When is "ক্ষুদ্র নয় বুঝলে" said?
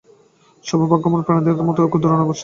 1.91-2.39